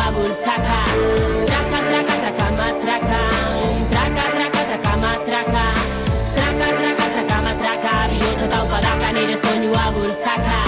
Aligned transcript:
soinua 0.00 0.12
bultzaka. 0.12 0.80
Traka, 1.46 1.78
traka, 1.88 2.14
traka, 2.22 2.46
matraka. 2.56 3.20
Traka, 3.90 4.24
traka, 4.34 4.60
traka, 4.68 4.96
matraka. 4.96 5.64
Traka, 6.34 6.66
traka, 6.78 7.06
traka, 7.14 7.36
matraka. 7.42 7.92
Bihotza 8.08 8.46
taupadaka 8.48 9.12
nire 9.12 9.36
soinua 9.36 9.92
bultzaka. 9.92 10.58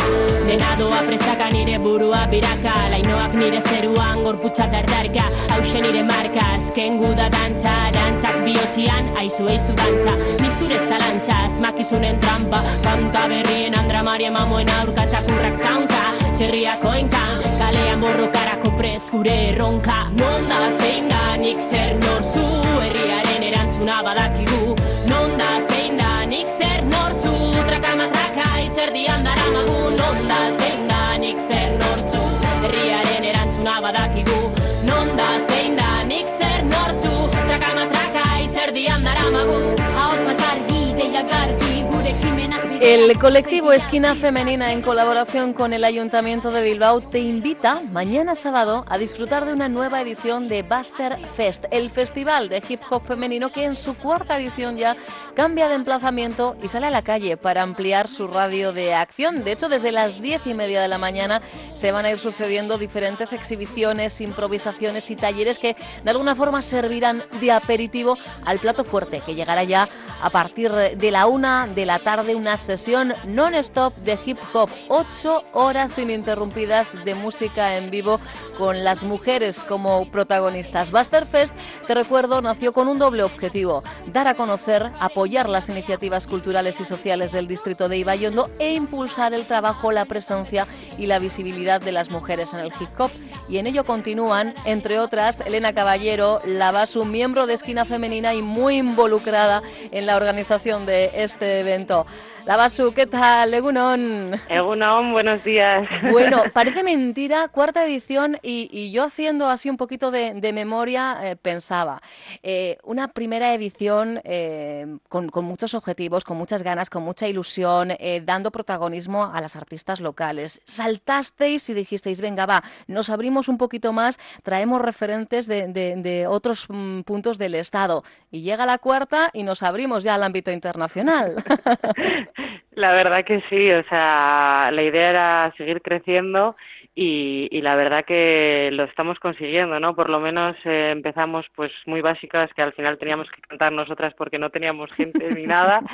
Dena 0.47 0.71
doa 0.79 1.01
presaka 1.07 1.49
nire 1.53 1.79
burua 1.79 2.27
biraka. 2.31 2.75
Lainoak 2.93 3.35
nire 3.35 3.61
zeruan 3.61 4.25
gorputza 4.25 4.67
dardarka. 4.67 5.25
Hauxe 5.51 5.81
nire 5.81 6.03
marka, 6.03 6.45
azken 6.57 6.99
guda 7.01 7.29
dantza. 7.31 7.73
Dantzak 7.93 8.45
bihotzian, 8.45 9.15
aizu 9.17 9.49
eizu 9.49 9.73
dantza. 9.73 10.13
Ni 10.41 10.51
zure 10.59 10.79
zalantza, 10.89 11.35
asmakizunen 11.47 12.21
trampa. 12.21 12.61
Kanta 12.83 13.29
berrien 13.29 13.79
Andra 13.79 14.03
Maria 14.03 14.31
mamoen 14.31 14.69
aurka 14.81 15.07
txakurrak 15.07 15.57
zaunka. 15.57 16.22
Txerriak 16.33 16.85
oinka, 16.89 17.21
kalean 17.61 18.01
borrokarako 18.01 18.71
prez 18.79 19.11
gure 19.13 19.35
erronka. 19.51 20.09
Non 20.17 20.47
da 20.49 20.61
zein 20.81 21.09
da 21.11 21.37
nik 21.37 21.61
zer 21.61 21.93
norzu, 22.01 22.45
herriaren 22.81 23.45
erantzuna 23.51 23.99
badakigu. 24.07 24.73
Non 25.11 25.37
da 25.37 25.51
zein 25.69 26.01
da 26.01 26.25
nik 26.25 26.49
zer 26.51 26.83
norzu, 26.89 27.35
traka 27.69 27.93
matraka 28.01 28.49
izerdian 28.65 29.29
daramagu. 29.29 29.79
Non 29.99 30.25
da 30.31 30.41
zein 30.57 30.89
da 30.89 31.03
nik 31.21 31.39
zer 31.49 31.77
norzu, 31.83 32.25
herriaren 32.65 33.29
erantzuna 33.35 33.79
badakigu. 33.85 34.41
Non 34.89 35.13
da 35.21 35.31
zein 35.51 35.77
da 35.77 36.03
nik 36.09 36.33
zer 36.39 36.65
norzu, 36.65 37.15
traka 37.37 37.75
matraka 37.77 38.25
izerdian 38.49 39.05
daramagu. 39.05 39.61
Ahotsak 39.93 40.41
argi, 40.51 40.85
deia 40.97 41.23
garbi, 41.29 41.85
gure 41.93 42.17
ekimenak 42.17 42.33
bidean 42.33 42.42
El 42.85 43.17
colectivo 43.17 43.73
Esquina 43.73 44.17
Femenina, 44.17 44.73
en 44.73 44.83
colaboración 44.83 45.53
con 45.53 45.73
el 45.73 45.85
Ayuntamiento 45.85 46.51
de 46.51 46.65
Bilbao, 46.65 47.01
te 47.01 47.21
invita 47.21 47.81
mañana 47.93 48.35
sábado 48.35 48.85
a 48.89 48.99
disfrutar 48.99 49.45
de 49.45 49.53
una 49.53 49.69
nueva 49.69 50.01
edición 50.01 50.49
de 50.49 50.65
Buster 50.65 51.17
Fest, 51.37 51.67
el 51.71 51.91
festival 51.91 52.49
de 52.49 52.61
hip 52.69 52.81
hop 52.91 53.07
femenino 53.07 53.53
que 53.53 53.63
en 53.63 53.77
su 53.77 53.97
cuarta 53.97 54.37
edición 54.37 54.77
ya 54.79 54.97
cambia 55.37 55.69
de 55.69 55.77
emplazamiento 55.77 56.57
y 56.61 56.67
sale 56.67 56.87
a 56.87 56.91
la 56.91 57.03
calle 57.03 57.37
para 57.37 57.63
ampliar 57.63 58.09
su 58.09 58.27
radio 58.27 58.73
de 58.73 58.95
acción. 58.95 59.45
De 59.45 59.53
hecho, 59.53 59.69
desde 59.69 59.93
las 59.93 60.21
diez 60.21 60.45
y 60.45 60.53
media 60.53 60.83
de 60.83 60.89
la 60.89 60.99
mañana 60.99 61.41
se 61.77 61.93
van 61.93 62.05
a 62.05 62.11
ir 62.11 62.19
sucediendo 62.19 62.79
diferentes 62.79 63.33
exhibiciones, 63.33 64.21
improvisaciones 64.21 65.09
y 65.09 65.15
talleres 65.15 65.61
que 65.61 65.77
de 66.03 66.11
alguna 66.11 66.35
forma 66.35 66.63
servirán 66.63 67.23
de 67.41 67.53
aperitivo 67.53 68.19
al 68.45 68.59
plato 68.59 68.83
fuerte 68.83 69.23
que 69.25 69.37
llegará 69.37 69.63
ya 69.63 69.89
a 70.23 70.31
partir 70.31 70.73
de 70.73 71.11
la 71.11 71.27
una 71.27 71.67
de 71.67 71.85
la 71.85 71.99
tarde, 71.99 72.35
una 72.35 72.57
sesión 72.57 73.13
non-stop 73.27 73.95
de 73.99 74.19
hip 74.25 74.39
hop, 74.55 74.71
ocho 74.89 75.43
horas 75.53 75.99
ininterrumpidas 75.99 76.93
de 77.05 77.15
música 77.17 77.77
en 77.77 77.91
vivo 77.91 78.21
con 78.57 78.85
las 78.85 79.03
mujeres 79.03 79.59
como 79.65 80.09
protagonistas. 80.09 80.93
Busterfest, 80.93 81.55
te 81.89 81.95
recuerdo, 81.95 82.41
nació 82.41 82.73
con 82.73 82.87
un 82.87 83.01
doble 83.01 83.25
objetivo, 83.25 83.83
dar 84.07 84.29
a 84.29 84.35
conocer, 84.35 84.93
apoyar 85.01 85.49
las 85.49 85.69
iniciativas 85.69 86.29
culturales 86.29 86.79
y 86.81 86.85
sociales 86.85 87.33
del 87.33 87.49
distrito 87.49 87.89
de 87.89 87.99
Ibayondo 87.99 88.49
e 88.61 88.75
impulsar 88.75 89.35
el 89.35 89.45
trabajo, 89.45 89.91
la 89.91 90.05
presencia 90.05 90.69
y 90.99 91.07
la 91.07 91.19
visibilidad 91.19 91.81
de 91.81 91.93
las 91.93 92.11
mujeres 92.11 92.55
en 92.55 92.61
el 92.61 92.73
hip 92.81 92.91
hop. 92.99 93.11
Y 93.49 93.59
en 93.59 93.67
ello 93.67 93.85
continúan, 93.85 94.55
entre 94.65 95.01
otras, 95.01 95.41
Elena 95.41 95.73
Caballero, 95.73 96.41
la 96.45 96.71
Basu, 96.71 97.05
miembro 97.05 97.47
de 97.47 97.55
Esquina 97.55 97.85
Femenina 97.85 98.35
y 98.35 98.41
muy 98.41 98.77
involucrada 98.77 99.63
en 99.91 100.07
la 100.07 100.12
organización 100.17 100.87
de 100.87 101.11
este 101.15 101.61
evento. 101.61 102.07
La 102.45 102.57
Basu, 102.57 102.93
¿qué 102.93 103.07
tal? 103.07 103.55
Egunon. 103.55 104.35
Egunon, 104.49 105.13
buenos 105.13 105.45
días. 105.45 105.89
Bueno, 106.11 106.43
parece 106.53 106.83
mentira, 106.83 107.47
cuarta 107.47 107.85
edición, 107.87 108.37
y, 108.43 108.69
y 108.73 108.91
yo 108.91 109.05
haciendo 109.05 109.49
así 109.49 109.71
un 109.71 109.77
poquito 109.77 110.11
de, 110.11 110.35
de 110.35 110.53
memoria 110.53 111.19
eh, 111.23 111.37
pensaba, 111.37 112.03
eh, 112.43 112.79
una 112.83 113.09
primera 113.09 113.55
edición 113.55 114.21
eh, 114.25 114.87
con, 115.09 115.29
con 115.29 115.45
muchos 115.45 115.75
objetivos, 115.75 116.25
con 116.25 116.37
muchas 116.37 116.65
ganas, 116.65 116.91
con 116.91 117.05
mucha 117.05 117.29
ilusión, 117.29 117.93
dando 118.25 118.51
protagonismo 118.51 119.25
a 119.33 119.41
las 119.41 119.55
artistas 119.55 120.01
locales. 120.01 120.61
Saltasteis 120.65 121.71
y 121.71 121.75
dijisteis, 121.75 122.21
venga, 122.21 122.45
va, 122.47 122.65
nos 122.89 123.09
abrimos 123.09 123.47
un 123.49 123.57
poquito 123.57 123.93
más, 123.93 124.19
traemos 124.43 124.83
referentes 124.83 125.47
de, 125.47 125.69
de- 125.69 125.95
de 125.97 126.27
otros 126.27 126.67
mm, 126.69 127.03
puntos 127.03 127.39
del 127.39 127.55
Estado. 127.55 128.03
Y 128.33 128.41
llega 128.43 128.67
la 128.67 128.79
cuarta 128.79 129.31
y 129.33 129.45
nos 129.45 129.63
abrimos 129.63 130.03
ya 130.03 130.15
al 130.17 130.25
ámbito 130.25 130.51
internacional. 130.51 131.37
La 132.75 132.93
verdad 132.93 133.23
que 133.25 133.43
sí, 133.51 133.71
o 133.71 133.85
sea, 133.85 134.71
la 134.73 134.83
idea 134.83 135.11
era 135.11 135.55
seguir 135.59 135.83
creciendo 135.83 136.57
y, 136.95 137.49
y 137.51 137.61
la 137.61 137.77
verdad 137.77 138.05
que 138.05 138.71
lo 138.73 138.85
estamos 138.85 139.19
consiguiendo, 139.19 139.79
¿no? 139.79 139.95
Por 139.95 140.09
lo 140.09 140.21
menos 140.21 140.57
eh, 140.65 140.91
empezamos 140.91 141.45
pues 141.55 141.71
muy 141.85 142.01
básicas 142.01 142.49
que 142.55 142.63
al 142.63 142.73
final 142.73 142.97
teníamos 142.97 143.31
que 143.31 143.43
cantar 143.43 143.73
nosotras 143.73 144.15
porque 144.17 144.39
no 144.39 144.49
teníamos 144.51 144.91
gente 144.93 145.35
ni 145.35 145.47
nada. 145.47 145.81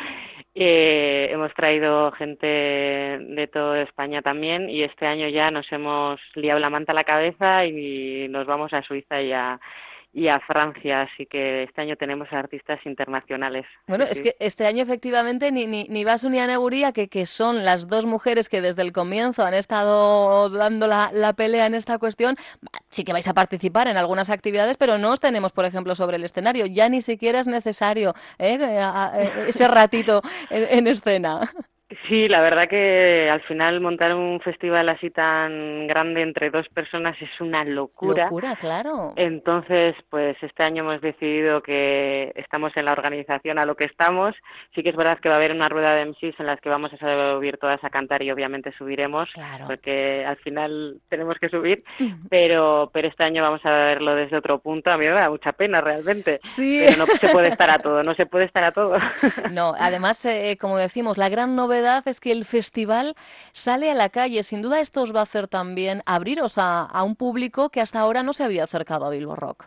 Eh, 0.61 1.29
hemos 1.31 1.55
traído 1.55 2.11
gente 2.11 2.47
de 2.47 3.49
toda 3.53 3.81
España 3.81 4.23
también 4.23 4.69
y 4.69 4.83
este 4.83 5.07
año 5.07 5.29
ya 5.29 5.53
nos 5.53 5.71
hemos 5.71 6.19
liado 6.35 6.59
la 6.59 6.69
manta 6.69 6.91
a 6.91 6.97
la 6.97 7.05
cabeza 7.05 7.65
y 7.65 8.27
nos 8.29 8.45
vamos 8.45 8.73
a 8.73 8.83
Suiza 8.83 9.23
y 9.23 9.33
a, 9.33 9.61
y 10.13 10.29
a 10.29 10.41
Francia, 10.41 11.03
así 11.03 11.27
que 11.27 11.65
este 11.65 11.83
año 11.83 11.97
tenemos 11.97 12.33
artistas 12.33 12.81
internacionales. 12.87 13.67
Bueno, 13.87 14.05
Sí, 14.07 14.13
es 14.13 14.21
que 14.23 14.37
este 14.41 14.67
año 14.67 14.83
efectivamente 14.83 15.53
ni, 15.53 15.67
ni, 15.67 15.85
ni 15.85 16.05
Basu 16.05 16.31
ni 16.31 16.39
Aneguría, 16.39 16.93
que, 16.93 17.09
que 17.09 17.27
son 17.27 17.65
las 17.65 17.89
dos 17.89 18.07
mujeres 18.07 18.49
que 18.49 18.61
desde 18.61 18.83
el 18.83 18.93
comienzo 18.93 19.45
han 19.45 19.55
estado 19.55 20.49
dando 20.51 20.87
la, 20.87 21.11
la 21.13 21.35
pelea 21.35 21.67
en 21.67 21.75
esta 21.75 21.99
cuestión, 21.99 22.37
sí 22.91 23.05
que 23.05 23.13
vais 23.13 23.29
a 23.29 23.35
participar 23.35 23.87
en 23.87 23.97
algunas 23.97 24.31
actividades, 24.31 24.77
pero 24.77 24.99
no 24.99 25.13
os 25.13 25.21
tenemos, 25.21 25.53
por 25.53 25.65
ejemplo, 25.67 25.95
sobre 25.95 26.17
el 26.17 26.25
escenario. 26.25 26.67
Ya 26.67 26.89
ni 26.89 27.01
siquiera 27.03 27.41
es 27.41 27.47
necesario 27.47 28.15
¿eh? 28.39 28.59
Ese 29.47 29.69
ratito 29.69 30.23
en, 30.51 30.79
en 30.79 30.87
escena. 30.87 31.53
Sí, 32.07 32.29
la 32.29 32.43
verdad 32.43 32.69
que 32.69 33.31
al 33.33 33.41
final 33.43 33.81
montar 33.81 34.15
un 34.15 34.41
festival 34.41 34.91
así 34.91 35.09
tan 35.09 35.87
grande 35.87 36.21
entre 36.21 36.51
dos 36.51 36.69
personas 36.69 37.17
es 37.23 37.31
una 37.41 37.65
locura. 37.65 38.25
Locura, 38.25 38.57
claro. 38.57 39.15
Entonces, 39.17 39.95
pues 40.11 40.37
este 40.43 40.63
año 40.65 40.83
hemos 40.83 41.01
decidido 41.01 41.63
que 41.63 42.31
estamos 42.37 42.73
en 42.77 42.85
la 42.85 42.93
organización 42.93 43.59
a 43.59 43.65
lo 43.65 43.75
que 43.75 43.85
estamos. 43.85 44.35
Sí 44.75 44.83
que 44.83 44.91
es 44.91 44.97
verdad 44.97 45.19
que 45.19 45.31
va 45.31 45.37
a 45.37 45.39
haber 45.39 45.53
una 45.53 45.71
rueda 45.71 45.95
de 45.95 46.05
MCs 46.05 46.39
en 46.39 46.45
las 46.47 46.61
que 46.61 46.69
vamos 46.69 46.93
a 46.93 46.99
subir 46.99 47.57
todas 47.57 47.83
a 47.83 47.89
cantar 47.89 48.23
y 48.23 48.31
obviamente 48.31 48.71
subiremos, 48.77 49.31
Claro. 49.33 49.67
porque 49.67 50.27
al 50.27 50.37
final 50.37 51.01
tenemos 51.09 51.39
que 51.39 51.49
subir, 51.49 51.85
pero, 52.29 52.91
pero 52.93 53.09
este 53.09 53.25
año 53.25 53.43
vamos 53.43 53.65
a 53.65 53.71
verlo 53.71 54.15
desde 54.15 54.37
otro 54.37 54.59
punto. 54.59 54.91
A 54.91 54.99
mí 54.99 55.07
me 55.07 55.13
da 55.13 55.31
mucha 55.31 55.53
pena 55.53 55.81
realmente, 55.81 56.41
Sí. 56.45 56.83
pero 56.85 56.99
no 56.99 57.07
se 57.07 57.29
puede 57.31 57.49
estar 57.49 57.71
a 57.71 57.79
todo, 57.79 58.03
no 58.03 58.15
se 58.15 58.27
puede 58.27 58.45
estar 58.45 58.65
a 58.65 58.73
todo. 58.73 58.99
No, 59.53 59.73
además, 59.79 60.23
eh, 60.27 60.59
como 60.61 60.77
decimos, 60.77 61.17
la 61.17 61.31
gran 61.31 61.57
novedad 61.57 61.78
es 62.07 62.21
que 62.21 62.33
el 62.33 62.45
festival 62.45 63.15
sale 63.53 63.91
a 63.91 63.95
la 63.95 64.09
calle. 64.09 64.43
Sin 64.43 64.63
duda 64.63 64.81
esto 64.81 65.03
os 65.03 65.15
va 65.15 65.21
a 65.21 65.25
hacer 65.25 65.49
también 65.49 66.03
abriros 66.07 66.55
a, 66.59 66.89
un 67.03 67.17
público 67.17 67.71
que 67.71 67.81
hasta 67.81 68.01
ahora 68.01 68.23
no 68.23 68.33
se 68.33 68.45
había 68.45 68.65
acercado 68.65 69.07
a 69.07 69.11
Bilbo 69.11 69.37
Rock. 69.37 69.67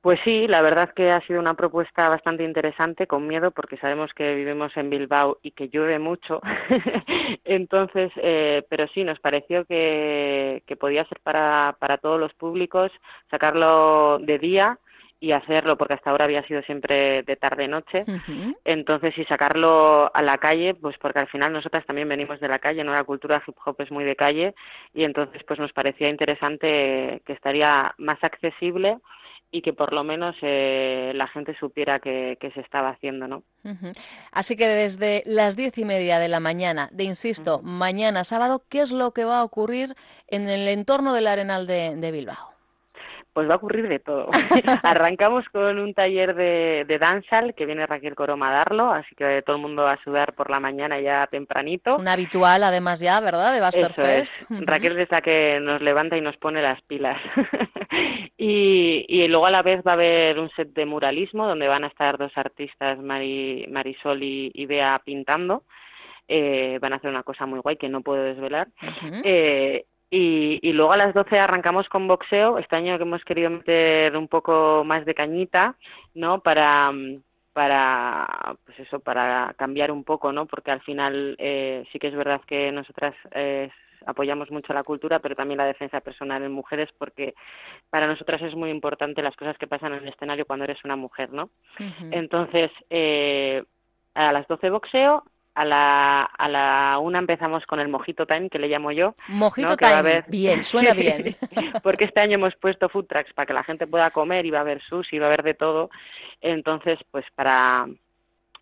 Pues 0.00 0.18
sí, 0.24 0.46
la 0.48 0.62
verdad 0.62 0.94
que 0.94 1.10
ha 1.10 1.20
sido 1.26 1.40
una 1.40 1.52
propuesta 1.52 2.08
bastante 2.08 2.42
interesante, 2.42 3.06
con 3.06 3.26
miedo, 3.26 3.50
porque 3.50 3.76
sabemos 3.76 4.10
que 4.14 4.34
vivimos 4.34 4.74
en 4.76 4.88
Bilbao 4.88 5.38
y 5.42 5.50
que 5.50 5.68
llueve 5.68 5.98
mucho. 5.98 6.40
Entonces, 7.44 8.10
eh, 8.16 8.64
pero 8.70 8.86
sí, 8.94 9.04
nos 9.04 9.20
pareció 9.20 9.66
que, 9.66 10.62
podía 10.80 11.04
ser 11.04 11.20
para 11.20 11.98
todos 12.00 12.18
los 12.18 12.32
públicos, 12.32 12.90
sacarlo 13.30 14.18
de 14.20 14.38
día 14.38 14.78
y 15.20 15.32
hacerlo, 15.32 15.76
porque 15.76 15.94
hasta 15.94 16.10
ahora 16.10 16.24
había 16.24 16.42
sido 16.46 16.62
siempre 16.62 17.22
de 17.22 17.36
tarde-noche. 17.36 18.06
Entonces, 18.64 19.16
y 19.18 19.24
sacarlo 19.26 20.10
a 20.14 20.22
la 20.22 20.38
calle, 20.38 20.74
pues 20.74 20.96
porque 20.98 21.18
al 21.18 21.28
final 21.28 21.52
nosotras 21.52 21.84
también 21.84 22.08
venimos 22.08 22.40
de 22.40 22.48
la 22.48 22.58
calle, 22.58 22.82
¿no? 22.82 22.92
La 22.92 23.04
cultura 23.04 23.42
hip 23.46 23.54
hop 23.64 23.76
es 23.80 23.90
muy 23.90 24.04
de 24.04 24.16
calle 24.16 24.54
y 24.94 25.04
entonces 25.04 25.42
pues 25.46 25.60
nos 25.60 25.72
parecía 25.74 26.08
interesante 26.08 27.20
que 27.26 27.32
estaría 27.34 27.94
más 27.98 28.18
accesible 28.22 28.98
y 29.52 29.62
que 29.62 29.72
por 29.72 29.92
lo 29.92 30.04
menos 30.04 30.36
eh, 30.42 31.12
la 31.14 31.26
gente 31.26 31.54
supiera 31.58 31.98
que, 31.98 32.38
se 32.54 32.60
estaba 32.60 32.90
haciendo, 32.90 33.28
¿no? 33.28 33.42
Así 34.32 34.56
que 34.56 34.66
desde 34.66 35.22
las 35.26 35.56
diez 35.56 35.76
y 35.76 35.84
media 35.84 36.18
de 36.18 36.28
la 36.28 36.40
mañana, 36.40 36.88
de 36.92 37.04
insisto, 37.04 37.60
mañana 37.62 38.24
sábado, 38.24 38.62
¿qué 38.68 38.80
es 38.80 38.90
lo 38.90 39.12
que 39.12 39.24
va 39.24 39.40
a 39.40 39.44
ocurrir 39.44 39.94
en 40.28 40.48
el 40.48 40.66
entorno 40.68 41.12
del 41.12 41.26
Arenal 41.26 41.66
de 41.66 42.10
Bilbao? 42.12 42.49
Pues 43.32 43.48
va 43.48 43.54
a 43.54 43.56
ocurrir 43.58 43.88
de 43.88 44.00
todo. 44.00 44.28
Arrancamos 44.82 45.44
con 45.50 45.78
un 45.78 45.94
taller 45.94 46.34
de, 46.34 46.84
de 46.86 46.98
dancehall 46.98 47.54
que 47.54 47.66
viene 47.66 47.86
Raquel 47.86 48.14
Coroma 48.14 48.50
a 48.50 48.52
darlo, 48.52 48.90
así 48.90 49.14
que 49.14 49.42
todo 49.42 49.56
el 49.56 49.62
mundo 49.62 49.84
va 49.84 49.92
a 49.92 50.02
sudar 50.02 50.34
por 50.34 50.50
la 50.50 50.58
mañana 50.58 51.00
ya 51.00 51.26
tempranito. 51.26 51.96
Un 51.96 52.08
habitual 52.08 52.64
además 52.64 53.00
ya, 53.00 53.20
¿verdad? 53.20 53.52
De 53.52 53.60
Buster 53.60 53.92
Fest. 53.92 54.34
Raquel 54.50 54.98
es 54.98 55.10
la 55.10 55.20
que 55.20 55.58
nos 55.62 55.80
levanta 55.80 56.16
y 56.16 56.20
nos 56.20 56.36
pone 56.36 56.60
las 56.60 56.80
pilas. 56.82 57.18
y, 58.36 59.06
y, 59.08 59.28
luego 59.28 59.46
a 59.46 59.50
la 59.50 59.62
vez 59.62 59.80
va 59.86 59.92
a 59.92 59.94
haber 59.94 60.38
un 60.38 60.50
set 60.50 60.72
de 60.72 60.86
muralismo 60.86 61.46
donde 61.46 61.68
van 61.68 61.84
a 61.84 61.88
estar 61.88 62.18
dos 62.18 62.32
artistas, 62.36 62.98
Marisol 62.98 64.22
y, 64.22 64.66
Bea, 64.66 65.00
pintando. 65.04 65.64
Eh, 66.28 66.78
van 66.80 66.92
a 66.92 66.96
hacer 66.96 67.10
una 67.10 67.24
cosa 67.24 67.44
muy 67.46 67.58
guay 67.58 67.76
que 67.76 67.88
no 67.88 68.02
puedo 68.02 68.22
desvelar. 68.22 68.68
Y, 70.10 70.72
luego 70.72 70.92
a 70.92 70.96
las 70.96 71.14
12 71.14 71.38
arrancamos 71.38 71.88
con 71.88 72.08
boxeo. 72.08 72.58
Este 72.58 72.74
año 72.76 72.96
que 72.96 73.04
hemos 73.04 73.24
querido 73.24 73.50
meter 73.50 74.16
un 74.16 74.26
poco 74.26 74.82
más 74.84 75.04
de 75.04 75.14
cañita, 75.14 75.76
¿no? 76.14 76.40
Para, 76.40 76.92
para 77.52 78.56
pues 78.64 78.80
eso, 78.80 78.98
para 78.98 79.54
cambiar 79.56 79.92
un 79.92 80.02
poco, 80.02 80.32
¿no? 80.32 80.46
Porque 80.46 80.72
al 80.72 80.80
final 80.80 81.36
eh, 81.38 81.84
sí 81.92 82.00
que 82.00 82.08
es 82.08 82.16
verdad 82.16 82.40
que 82.44 82.72
nosotras 82.72 83.14
eh, 83.32 83.70
apoyamos 84.04 84.50
mucho 84.50 84.72
la 84.72 84.82
cultura, 84.82 85.20
pero 85.20 85.36
también 85.36 85.58
la 85.58 85.66
defensa 85.66 86.00
personal 86.00 86.42
en 86.42 86.52
mujeres, 86.52 86.88
porque 86.98 87.34
para 87.88 88.08
nosotras 88.08 88.42
es 88.42 88.54
muy 88.54 88.70
importante 88.70 89.22
las 89.22 89.36
cosas 89.36 89.56
que 89.58 89.66
pasan 89.68 89.92
en 89.92 90.02
el 90.02 90.08
escenario 90.08 90.46
cuando 90.46 90.64
eres 90.64 90.84
una 90.84 90.96
mujer, 90.96 91.32
¿no? 91.32 91.50
Entonces, 92.10 92.70
eh, 92.88 93.62
a 94.14 94.32
las 94.32 94.48
12 94.48 94.70
boxeo, 94.70 95.24
a 95.54 95.64
la, 95.64 96.22
a 96.22 96.48
la 96.48 96.98
una 97.00 97.18
empezamos 97.18 97.66
con 97.66 97.80
el 97.80 97.88
Mojito 97.88 98.26
Time, 98.26 98.48
que 98.48 98.58
le 98.58 98.68
llamo 98.68 98.92
yo. 98.92 99.14
Mojito 99.28 99.76
Time, 99.76 100.24
bien, 100.28 100.62
suena 100.62 100.94
bien. 100.94 101.36
Porque 101.82 102.04
este 102.04 102.20
año 102.20 102.34
hemos 102.34 102.54
puesto 102.56 102.88
food 102.88 103.06
trucks 103.06 103.32
para 103.34 103.46
que 103.46 103.54
la 103.54 103.64
gente 103.64 103.86
pueda 103.86 104.10
comer, 104.10 104.46
y 104.46 104.50
va 104.50 104.58
a 104.58 104.62
haber 104.62 104.82
sushi, 104.82 105.18
va 105.18 105.26
a 105.26 105.28
haber 105.28 105.42
de 105.42 105.54
todo. 105.54 105.90
Entonces, 106.40 106.98
pues 107.10 107.24
para 107.34 107.86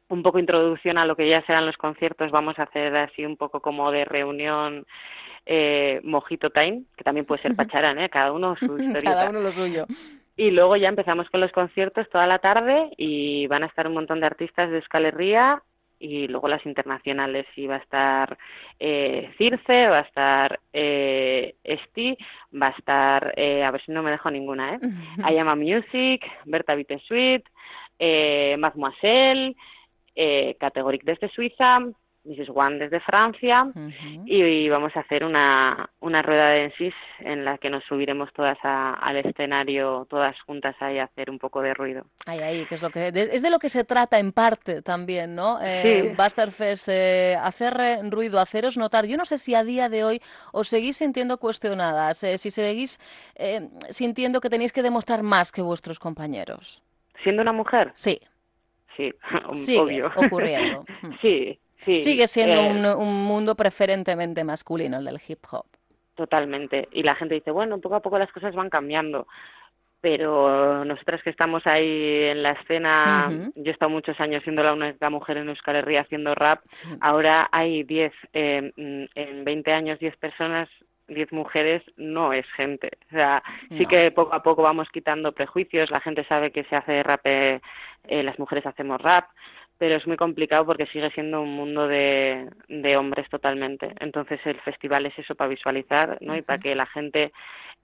un 0.08 0.22
poco 0.22 0.38
introducción 0.38 0.98
a 0.98 1.04
lo 1.04 1.16
que 1.16 1.28
ya 1.28 1.44
serán 1.44 1.66
los 1.66 1.76
conciertos, 1.76 2.30
vamos 2.30 2.58
a 2.58 2.62
hacer 2.62 2.96
así 2.96 3.26
un 3.26 3.36
poco 3.36 3.60
como 3.60 3.90
de 3.90 4.04
reunión 4.04 4.86
eh, 5.44 6.00
Mojito 6.02 6.50
Time, 6.50 6.82
que 6.96 7.04
también 7.04 7.26
puede 7.26 7.42
ser 7.42 7.54
pacharán, 7.54 7.98
¿eh? 7.98 8.08
cada 8.08 8.32
uno 8.32 8.56
su 8.56 8.78
historia. 8.78 9.02
cada 9.02 9.30
uno 9.30 9.40
lo 9.40 9.52
suyo. 9.52 9.86
Y 10.36 10.50
luego 10.50 10.76
ya 10.76 10.88
empezamos 10.88 11.28
con 11.30 11.40
los 11.40 11.50
conciertos 11.52 12.08
toda 12.10 12.26
la 12.26 12.38
tarde 12.38 12.90
y 12.96 13.46
van 13.48 13.64
a 13.64 13.66
estar 13.66 13.86
un 13.88 13.94
montón 13.94 14.20
de 14.20 14.26
artistas 14.26 14.70
de 14.70 14.76
Euskal 14.76 15.06
Herria 15.06 15.62
y 15.98 16.28
luego 16.28 16.48
las 16.48 16.64
internacionales 16.64 17.46
y 17.56 17.66
va 17.66 17.76
a 17.76 17.78
estar 17.78 18.38
eh, 18.78 19.30
Circe, 19.36 19.88
va 19.88 19.98
a 19.98 20.02
estar 20.02 20.60
eh, 20.72 21.56
Esti, 21.64 22.16
va 22.60 22.68
a 22.68 22.78
estar, 22.78 23.34
eh, 23.36 23.64
a 23.64 23.70
ver 23.70 23.84
si 23.84 23.92
no 23.92 24.02
me 24.02 24.10
dejo 24.10 24.30
ninguna, 24.30 24.74
¿eh? 24.74 24.80
Ayama 25.22 25.56
Music, 25.56 26.24
Berta 26.44 26.74
Bittesuit, 26.74 27.44
eh, 27.98 28.56
Mademoiselle, 28.58 29.56
eh, 30.14 30.56
Categoric 30.58 31.02
desde 31.04 31.28
Suiza, 31.28 31.80
Mrs. 32.24 32.50
One 32.54 32.78
desde 32.78 33.00
Francia 33.00 33.70
y, 34.26 34.68
vamos 34.68 34.94
a 34.96 35.00
hacer 35.00 35.24
una, 35.24 35.90
una 36.00 36.22
rueda 36.22 36.50
de 36.50 36.64
ensis 36.64 36.94
en 37.20 37.44
la 37.44 37.58
que 37.58 37.70
nos 37.70 37.84
subiremos 37.84 38.32
todas 38.32 38.58
al 38.62 39.16
escenario, 39.16 40.06
todas 40.10 40.38
juntas 40.42 40.76
ahí 40.80 40.98
a 40.98 41.04
hacer 41.04 41.30
un 41.30 41.38
poco 41.38 41.62
de 41.62 41.74
ruido. 41.74 42.04
Ay, 42.26 42.40
ay, 42.40 42.66
que 42.66 42.74
es 42.74 42.82
lo 42.82 42.90
que 42.90 43.08
es 43.08 43.42
de 43.42 43.50
lo 43.50 43.58
que 43.58 43.68
se 43.68 43.84
trata 43.84 44.18
en 44.18 44.32
parte 44.32 44.82
también, 44.82 45.34
¿no? 45.34 45.58
Eh, 45.62 46.14
Busterfest, 46.16 46.88
eh, 46.88 47.36
hacer 47.40 48.00
ruido, 48.10 48.40
haceros 48.40 48.76
notar. 48.76 49.06
Yo 49.06 49.16
no 49.16 49.24
sé 49.24 49.38
si 49.38 49.54
a 49.54 49.64
día 49.64 49.88
de 49.88 50.04
hoy 50.04 50.20
os 50.52 50.68
seguís 50.68 50.96
sintiendo 50.96 51.38
cuestionadas, 51.38 52.22
eh, 52.24 52.38
si 52.38 52.50
seguís 52.50 52.98
eh, 53.34 53.68
sintiendo 53.90 54.40
que 54.40 54.50
tenéis 54.50 54.72
que 54.72 54.82
demostrar 54.82 55.22
más 55.22 55.52
que 55.52 55.62
vuestros 55.62 55.98
compañeros. 55.98 56.82
¿Siendo 57.22 57.42
una 57.42 57.52
mujer? 57.52 57.90
Sí. 57.94 58.20
Sí, 58.96 59.12
Sigue 59.52 59.80
obvio. 59.80 60.10
ocurriendo. 60.16 60.84
sí, 61.22 61.58
Sigue 61.84 62.26
siendo 62.26 62.60
eh, 62.60 62.94
un, 62.94 63.24
mundo 63.24 63.54
preferentemente 63.54 64.44
masculino 64.44 64.98
el 64.98 65.04
del 65.04 65.20
hip 65.26 65.44
hop. 65.50 65.66
Totalmente. 66.14 66.88
Y 66.92 67.02
la 67.02 67.14
gente 67.14 67.36
dice, 67.36 67.50
bueno, 67.50 67.80
poco 67.80 67.94
a 67.94 68.02
poco 68.02 68.18
las 68.18 68.32
cosas 68.32 68.54
van 68.54 68.70
cambiando. 68.70 69.26
Pero 70.00 70.84
nosotras 70.84 71.22
que 71.22 71.30
estamos 71.30 71.66
ahí 71.66 72.24
en 72.24 72.42
la 72.42 72.52
escena, 72.52 73.28
yo 73.56 73.70
he 73.70 73.70
estado 73.70 73.90
muchos 73.90 74.18
años 74.20 74.44
siendo 74.44 74.62
la 74.62 74.72
única 74.72 75.10
mujer 75.10 75.38
en 75.38 75.48
Euskal 75.48 75.76
Herria 75.76 76.02
haciendo 76.02 76.36
rap, 76.36 76.60
ahora 77.00 77.48
hay 77.50 77.82
10, 77.82 78.12
eh, 78.32 78.72
en 78.76 79.44
20 79.44 79.72
años 79.72 79.98
10 79.98 80.16
personas 80.16 80.68
10 81.08 81.32
mujeres 81.32 81.82
no 81.96 82.32
es 82.32 82.46
gente. 82.52 82.90
O 83.10 83.16
sea, 83.16 83.42
sí 83.76 83.86
que 83.86 84.10
poco 84.10 84.34
a 84.34 84.42
poco 84.42 84.62
vamos 84.62 84.88
quitando 84.92 85.32
prejuicios, 85.32 85.90
la 85.90 86.00
gente 86.00 86.24
sabe 86.24 86.52
que 86.52 86.64
se 86.64 86.76
hace 86.76 87.02
rap, 87.02 87.20
eh, 87.24 87.60
las 88.04 88.38
mujeres 88.38 88.66
hacemos 88.66 89.00
rap, 89.00 89.26
pero 89.78 89.94
es 89.94 90.06
muy 90.06 90.16
complicado 90.16 90.66
porque 90.66 90.86
sigue 90.86 91.10
siendo 91.12 91.40
un 91.40 91.54
mundo 91.54 91.86
de, 91.86 92.50
de 92.68 92.96
hombres 92.96 93.28
totalmente. 93.30 93.94
Entonces 94.00 94.40
el 94.44 94.60
festival 94.60 95.06
es 95.06 95.18
eso 95.18 95.36
para 95.36 95.48
visualizar 95.48 96.18
¿no? 96.20 96.36
y 96.36 96.42
para 96.42 96.58
que 96.58 96.74
la 96.74 96.86
gente 96.86 97.32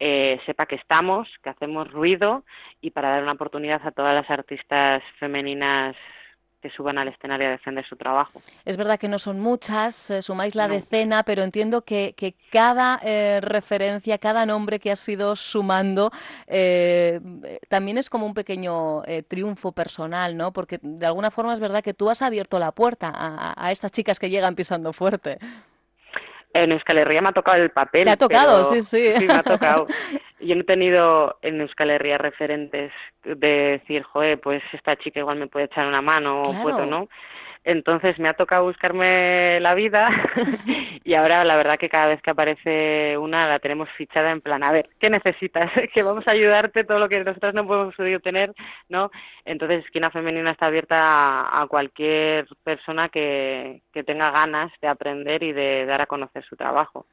eh, 0.00 0.40
sepa 0.44 0.66
que 0.66 0.74
estamos, 0.74 1.28
que 1.42 1.50
hacemos 1.50 1.90
ruido 1.90 2.44
y 2.80 2.90
para 2.90 3.10
dar 3.10 3.22
una 3.22 3.32
oportunidad 3.32 3.80
a 3.86 3.92
todas 3.92 4.14
las 4.14 4.28
artistas 4.28 5.02
femeninas 5.18 5.94
que 6.64 6.70
suban 6.70 6.96
al 6.96 7.08
escenario 7.08 7.48
a 7.48 7.50
defender 7.50 7.84
su 7.86 7.94
trabajo. 7.94 8.40
Es 8.64 8.78
verdad 8.78 8.98
que 8.98 9.06
no 9.06 9.18
son 9.18 9.38
muchas, 9.38 10.08
eh, 10.08 10.22
sumáis 10.22 10.54
la 10.54 10.66
decena, 10.66 11.22
pero 11.22 11.42
entiendo 11.42 11.82
que, 11.82 12.14
que 12.16 12.36
cada 12.50 12.98
eh, 13.02 13.40
referencia, 13.42 14.16
cada 14.16 14.46
nombre 14.46 14.80
que 14.80 14.90
has 14.90 15.06
ido 15.06 15.36
sumando, 15.36 16.10
eh, 16.46 17.20
también 17.68 17.98
es 17.98 18.08
como 18.08 18.24
un 18.24 18.32
pequeño 18.32 19.02
triunfo 19.28 19.72
personal, 19.72 20.38
¿no? 20.38 20.54
Porque 20.54 20.78
de 20.80 21.04
alguna 21.04 21.30
forma 21.30 21.52
es 21.52 21.60
verdad 21.60 21.84
que 21.84 21.92
tú 21.92 22.08
has 22.08 22.22
abierto 22.22 22.58
la 22.58 22.72
puerta 22.72 23.12
a, 23.14 23.52
a 23.62 23.70
estas 23.70 23.92
chicas 23.92 24.18
que 24.18 24.30
llegan 24.30 24.54
pisando 24.54 24.94
fuerte. 24.94 25.38
En 26.54 26.70
Euskal 26.70 26.98
Herria 26.98 27.20
me 27.20 27.28
ha 27.30 27.32
tocado 27.32 27.60
el 27.60 27.70
papel. 27.70 28.04
Te 28.04 28.10
ha 28.10 28.16
tocado, 28.16 28.64
sí, 28.72 28.80
sí. 28.80 29.12
Sí, 29.18 29.26
me 29.26 29.34
ha 29.34 29.42
tocado. 29.42 29.86
Yo 30.44 30.54
no 30.54 30.60
he 30.60 30.64
tenido 30.64 31.38
en 31.42 31.60
Euskal 31.60 31.90
Herria 31.90 32.18
referentes 32.18 32.92
de 33.24 33.78
decir, 33.78 34.02
joder, 34.02 34.38
pues 34.40 34.62
esta 34.72 34.96
chica 34.96 35.20
igual 35.20 35.38
me 35.38 35.46
puede 35.46 35.66
echar 35.66 35.86
una 35.88 36.02
mano 36.02 36.42
o 36.42 36.62
puedo, 36.62 36.84
¿no? 36.84 37.08
Entonces 37.64 38.18
me 38.18 38.28
ha 38.28 38.34
tocado 38.34 38.64
buscarme 38.64 39.58
la 39.60 39.74
vida 39.74 40.10
y 41.04 41.14
ahora 41.14 41.44
la 41.44 41.56
verdad 41.56 41.78
que 41.78 41.88
cada 41.88 42.08
vez 42.08 42.20
que 42.20 42.30
aparece 42.30 43.16
una 43.18 43.48
la 43.48 43.58
tenemos 43.58 43.88
fichada 43.96 44.30
en 44.30 44.40
plan, 44.40 44.62
a 44.62 44.70
ver, 44.70 44.90
¿qué 45.00 45.10
necesitas? 45.10 45.70
que 45.94 46.02
vamos 46.02 46.24
a 46.26 46.32
ayudarte 46.32 46.84
todo 46.84 46.98
lo 46.98 47.08
que 47.08 47.24
nosotros 47.24 47.54
no 47.54 47.66
podemos 47.66 47.94
tener, 48.22 48.54
¿no? 48.88 49.10
Entonces 49.44 49.84
Esquina 49.84 50.10
Femenina 50.10 50.50
está 50.50 50.66
abierta 50.66 51.60
a, 51.60 51.66
cualquier 51.68 52.46
persona 52.62 53.08
que, 53.08 53.82
que, 53.92 54.04
tenga 54.04 54.30
ganas 54.30 54.70
de 54.80 54.88
aprender 54.88 55.42
y 55.42 55.52
de 55.52 55.86
dar 55.86 56.00
a 56.00 56.06
conocer 56.06 56.44
su 56.44 56.56
trabajo. 56.56 57.06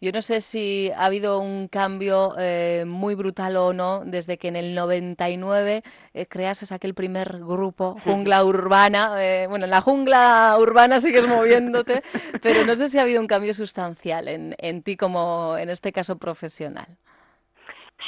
Yo 0.00 0.12
no 0.12 0.22
sé 0.22 0.40
si 0.40 0.90
ha 0.96 1.06
habido 1.06 1.40
un 1.40 1.68
cambio 1.68 2.34
eh, 2.38 2.84
muy 2.86 3.14
brutal 3.14 3.56
o 3.56 3.72
no 3.72 4.02
desde 4.04 4.38
que 4.38 4.48
en 4.48 4.56
el 4.56 4.74
99 4.74 5.82
eh, 6.14 6.26
creases 6.26 6.72
aquel 6.72 6.94
primer 6.94 7.38
grupo, 7.38 7.96
Jungla 8.04 8.44
Urbana, 8.44 9.14
eh, 9.18 9.46
bueno, 9.48 9.66
la 9.66 9.75
jungla 9.80 10.56
urbana 10.58 11.00
sigues 11.00 11.26
moviéndote, 11.26 12.02
pero 12.42 12.64
no 12.64 12.74
sé 12.74 12.88
si 12.88 12.98
ha 12.98 13.02
habido 13.02 13.20
un 13.20 13.26
cambio 13.26 13.54
sustancial 13.54 14.28
en, 14.28 14.54
en 14.58 14.82
ti 14.82 14.96
como, 14.96 15.56
en 15.58 15.70
este 15.70 15.92
caso, 15.92 16.18
profesional. 16.18 16.86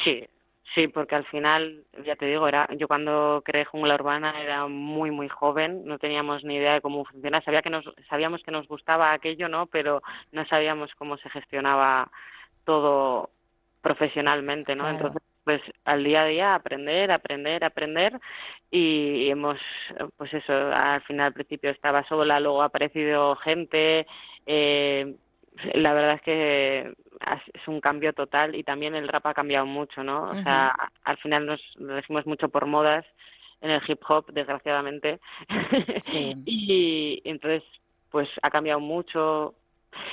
Sí, 0.04 0.26
sí, 0.74 0.88
porque 0.88 1.14
al 1.14 1.24
final, 1.26 1.84
ya 2.04 2.16
te 2.16 2.26
digo, 2.26 2.46
era 2.46 2.68
yo 2.76 2.88
cuando 2.88 3.42
creé 3.44 3.64
Jungla 3.64 3.94
Urbana 3.94 4.40
era 4.40 4.66
muy, 4.66 5.10
muy 5.10 5.28
joven, 5.28 5.82
no 5.84 5.98
teníamos 5.98 6.44
ni 6.44 6.56
idea 6.56 6.74
de 6.74 6.80
cómo 6.80 7.04
funcionaba, 7.04 7.44
sabía 7.44 7.62
que 7.62 7.70
nos, 7.70 7.84
sabíamos 8.08 8.42
que 8.42 8.50
nos 8.50 8.68
gustaba 8.68 9.12
aquello, 9.12 9.48
¿no? 9.48 9.66
Pero 9.66 10.02
no 10.32 10.46
sabíamos 10.46 10.90
cómo 10.96 11.16
se 11.18 11.30
gestionaba 11.30 12.10
todo 12.64 13.30
profesionalmente, 13.80 14.74
¿no? 14.74 14.88
Entonces 14.88 15.22
pues 15.48 15.62
al 15.86 16.04
día 16.04 16.24
a 16.24 16.26
día 16.26 16.54
aprender, 16.54 17.10
aprender, 17.10 17.64
aprender. 17.64 18.20
Y 18.70 19.30
hemos, 19.30 19.58
pues 20.18 20.34
eso, 20.34 20.52
al 20.52 21.00
final 21.04 21.28
al 21.28 21.32
principio 21.32 21.70
estaba 21.70 22.06
sola, 22.06 22.38
luego 22.38 22.60
ha 22.60 22.66
aparecido 22.66 23.34
gente, 23.36 24.06
eh, 24.44 25.14
la 25.72 25.94
verdad 25.94 26.16
es 26.16 26.20
que 26.20 26.92
es 27.54 27.66
un 27.66 27.80
cambio 27.80 28.12
total 28.12 28.56
y 28.56 28.62
también 28.62 28.94
el 28.94 29.08
rap 29.08 29.24
ha 29.24 29.32
cambiado 29.32 29.64
mucho, 29.64 30.04
¿no? 30.04 30.24
O 30.24 30.34
sea, 30.34 30.74
al 31.04 31.16
final 31.16 31.46
nos 31.46 31.62
decimos 31.78 32.26
mucho 32.26 32.50
por 32.50 32.66
modas 32.66 33.06
en 33.62 33.70
el 33.70 33.80
hip 33.88 34.02
hop, 34.06 34.30
desgraciadamente, 34.30 35.18
y 36.44 37.22
entonces 37.24 37.62
pues 38.10 38.28
ha 38.42 38.50
cambiado 38.50 38.80
mucho, 38.80 39.54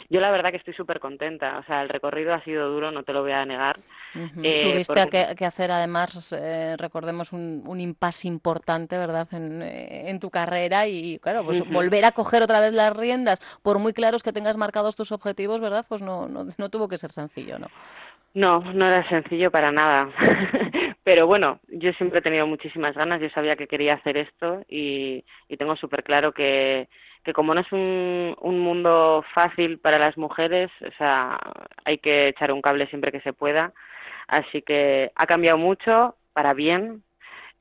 Yo 0.10 0.20
la 0.20 0.32
verdad 0.32 0.52
que 0.52 0.58
estoy 0.58 0.74
súper 0.74 1.00
contenta. 1.00 1.58
O 1.60 1.64
sea, 1.64 1.82
el 1.82 1.90
recorrido 1.90 2.34
ha 2.34 2.44
sido 2.44 2.70
duro, 2.70 2.92
no 2.92 3.04
te 3.04 3.14
lo 3.14 3.22
voy 3.22 3.32
a 3.32 3.46
negar. 3.46 3.80
Eh, 4.44 4.72
Tuviste 4.72 5.36
que, 5.36 5.46
hacer 5.46 5.72
además, 5.72 6.32
eh, 6.32 6.76
recordemos, 6.78 7.34
un, 7.34 7.64
un 7.66 7.80
impasse 7.82 8.28
importante, 8.28 8.98
¿verdad?, 8.98 9.28
en, 9.34 9.62
eh, 9.62 10.10
en, 10.10 10.20
tu 10.20 10.30
carrera 10.30 10.88
y, 10.88 11.20
claro, 11.20 11.44
pues 11.44 11.68
volver 11.70 12.06
a 12.06 12.12
coger 12.12 12.44
otra 12.44 12.62
vez 12.62 12.74
las 12.74 12.96
riendas, 12.96 13.40
por 13.62 13.80
muy 13.80 13.94
claros 13.94 14.24
que 14.24 14.32
tengas 14.32 14.58
marcados 14.58 14.96
tus 14.96 15.12
objetivos, 15.12 15.60
¿verdad?, 15.60 15.86
pues 15.88 16.02
no, 16.02 16.28
no, 16.28 16.46
no 16.58 16.70
tuvo 16.70 16.88
que 16.88 16.98
ser 16.98 17.12
sencillo, 17.12 17.60
¿no? 17.60 17.68
No, 18.34 18.60
no 18.60 18.86
era 18.86 19.08
sencillo 19.08 19.50
para 19.50 19.72
nada. 19.72 20.10
Pero 21.04 21.28
bueno, 21.28 21.60
yo 21.68 21.94
siempre 21.94 22.20
he 22.20 22.22
tenido 22.22 22.48
muchísimas 22.48 22.94
ganas, 22.94 23.22
yo 23.22 23.30
sabía 23.30 23.56
que 23.56 23.68
quería 23.68 23.94
hacer 23.94 24.18
esto 24.18 24.64
y, 24.68 25.24
y 25.48 25.58
tengo 25.58 25.76
súper 25.76 26.04
claro 26.04 26.34
que, 26.34 26.90
que 27.26 27.34
como 27.34 27.54
no 27.54 27.62
es 27.62 27.72
un, 27.72 28.36
un, 28.40 28.60
mundo 28.60 29.26
fácil 29.34 29.80
para 29.80 30.00
las 30.00 30.18
mujeres, 30.18 30.72
o 30.82 30.92
sea, 30.98 31.38
hay 31.84 31.98
que 31.98 32.30
echar 32.30 32.52
un 32.52 32.62
cable 32.62 32.88
siempre 32.88 33.12
que 33.12 33.22
se 33.22 33.34
pueda. 33.34 33.74
Así 34.28 34.62
que 34.62 35.12
ha 35.16 35.26
cambiado 35.26 35.58
mucho 35.58 36.16
para 36.34 36.54
bien, 36.54 37.04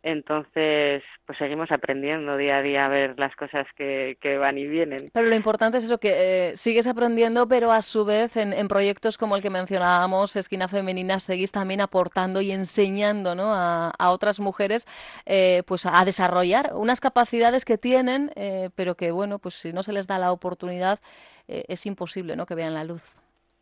entonces, 0.04 1.02
pues 1.24 1.38
seguimos 1.38 1.72
aprendiendo 1.72 2.36
día 2.36 2.58
a 2.58 2.62
día 2.62 2.84
a 2.84 2.88
ver 2.88 3.18
las 3.18 3.34
cosas 3.36 3.66
que, 3.74 4.18
van 4.38 4.58
y 4.58 4.66
vienen. 4.66 5.10
Pero 5.14 5.26
lo 5.26 5.34
importante 5.34 5.78
es 5.78 5.84
eso, 5.84 5.96
que 5.96 6.50
eh, 6.50 6.56
sigues 6.56 6.86
aprendiendo, 6.86 7.48
pero 7.48 7.72
a 7.72 7.80
su 7.80 8.04
vez 8.04 8.36
en, 8.36 8.68
proyectos 8.68 9.16
como 9.16 9.34
el 9.34 9.40
que 9.40 9.48
mencionábamos, 9.48 10.36
Esquina 10.36 10.68
Femenina, 10.68 11.20
seguís 11.20 11.52
también 11.52 11.80
aportando 11.80 12.42
y 12.42 12.50
enseñando 12.50 13.34
¿no? 13.34 13.54
a, 13.54 13.92
otras 14.10 14.40
mujeres 14.40 14.86
eh, 15.24 15.62
pues 15.66 15.86
a 15.86 16.04
desarrollar 16.04 16.72
unas 16.74 17.00
capacidades 17.00 17.64
que 17.64 17.78
tienen, 17.78 18.30
eh, 18.36 18.68
pero 18.74 18.96
que, 18.96 19.10
bueno, 19.10 19.38
pues 19.38 19.54
si 19.54 19.72
no 19.72 19.82
se 19.82 19.94
les 19.94 20.06
da 20.06 20.18
la 20.18 20.32
oportunidad, 20.32 21.00
es 21.48 21.86
imposible 21.86 22.36
¿no? 22.36 22.44
que 22.44 22.54
vean 22.54 22.74
la 22.74 22.84
luz. 22.84 23.02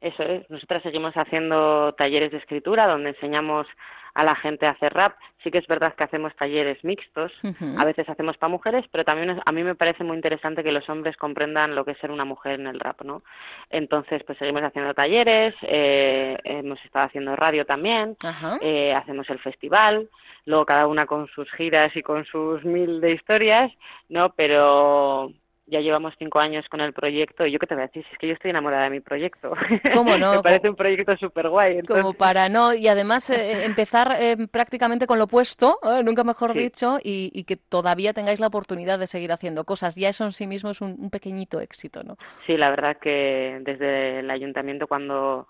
Eso 0.01 0.25
es, 0.25 0.51
nosotras 0.51 0.83
seguimos 0.83 1.15
haciendo 1.15 1.95
talleres 1.95 2.33
de 2.33 2.39
escritura 2.39 2.89
donde 2.89 3.11
enseñamos 3.11 3.69
a 4.15 4.25
la 4.25 4.35
gente 4.35 4.67
a 4.67 4.71
hacer 4.71 4.93
rap. 4.93 5.17
Sí 5.43 5.51
que 5.51 5.59
es 5.59 5.67
verdad 5.67 5.95
que 5.95 6.05
hacemos 6.05 6.35
talleres 6.37 6.85
mixtos, 6.85 7.33
a 7.77 7.85
veces 7.85 8.09
hacemos 8.09 8.37
para 8.37 8.51
mujeres, 8.51 8.85
pero 8.93 9.05
también 9.05 9.41
a 9.45 9.53
mí 9.53 9.65
me 9.65 9.75
parece 9.75 10.05
muy 10.05 10.15
interesante 10.15 10.63
que 10.63 10.71
los 10.71 10.89
hombres 10.89 11.17
comprendan 11.17 11.75
lo 11.75 11.85
que 11.85 11.93
es 11.93 11.99
ser 11.99 12.13
una 12.13 12.25
mujer 12.25 12.61
en 12.61 12.69
el 12.69 12.79
rap, 12.79 13.03
¿no? 13.03 13.25
Entonces, 13.69 14.23
pues 14.25 14.39
seguimos 14.39 14.63
haciendo 14.63 14.95
talleres, 14.95 15.55
eh, 15.63 16.39
hemos 16.45 16.83
estado 16.85 17.07
haciendo 17.07 17.35
radio 17.35 17.67
también, 17.67 18.17
eh, 18.61 18.95
hacemos 18.95 19.29
el 19.31 19.41
festival, 19.41 20.09
luego 20.45 20.65
cada 20.65 20.87
una 20.87 21.07
con 21.07 21.27
sus 21.27 21.51
giras 21.53 21.91
y 21.97 22.03
con 22.03 22.25
sus 22.25 22.65
mil 22.65 23.01
de 23.01 23.13
historias, 23.13 23.73
¿no? 24.09 24.33
Pero 24.35 25.33
ya 25.73 25.81
llevamos 25.81 26.15
cinco 26.19 26.39
años 26.39 26.67
con 26.69 26.81
el 26.81 26.93
proyecto 26.93 27.47
y 27.47 27.51
yo 27.51 27.59
qué 27.59 27.67
te 27.67 27.75
voy 27.75 27.85
a 27.85 27.87
decir, 27.87 28.05
es 28.13 28.19
que 28.19 28.29
yo 28.29 28.35
estoy 28.35 28.51
enamorada 28.51 28.85
de 28.85 28.91
mi 28.91 29.01
proyecto. 29.01 29.55
¿Cómo 29.95 30.17
no? 30.19 30.35
Me 30.37 30.43
parece 30.43 30.69
un 30.69 30.77
proyecto 30.77 31.17
súper 31.17 31.49
guay. 31.49 31.81
Como 31.83 32.13
para 32.13 32.51
no, 32.51 32.75
y 32.75 32.89
además 32.89 33.31
eh, 33.31 33.53
eh, 33.53 33.65
empezar 33.65 34.15
eh, 34.21 34.37
prácticamente 34.51 35.07
con 35.07 35.19
lo 35.19 35.25
opuesto, 35.25 35.79
nunca 36.05 36.25
mejor 36.25 36.53
dicho, 36.53 36.99
y, 37.03 37.45
que 37.45 37.57
todavía 37.57 38.13
tengáis 38.13 38.39
la 38.39 38.47
oportunidad 38.47 38.99
de 38.99 39.07
seguir 39.07 39.33
haciendo 39.33 39.65
cosas. 39.65 39.97
Ya 39.97 40.11
eso 40.11 40.25
en 40.25 40.33
sí 40.33 40.47
mismo 40.47 40.71
es 40.71 40.81
un, 40.81 41.11
pequeñito 41.11 41.61
éxito, 41.61 42.05
¿no? 42.05 42.17
Sí, 42.47 42.57
la 42.57 42.71
verdad 42.71 42.99
que 42.99 43.59
desde 43.63 44.21
el 44.21 44.31
ayuntamiento 44.31 44.87
cuando, 44.87 45.49